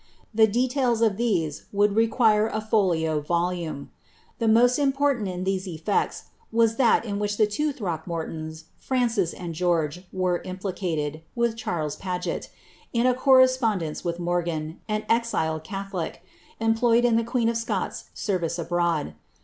[0.33, 3.91] The details of these would require a folio volume.
[4.39, 9.53] The roost important in its effects was that in which the two Throckmortons, Francis and
[9.53, 12.49] George, were implicated, with Charles Paget,
[12.91, 16.23] in a corre spondence with Morgan, an exiled catholic,
[16.59, 19.13] employed in the queen of Scots' service abroad.